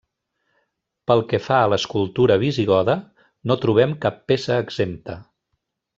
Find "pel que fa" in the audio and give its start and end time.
1.09-1.59